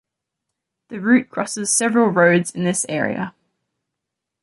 [0.87, 3.35] The route crosses several roads in this area.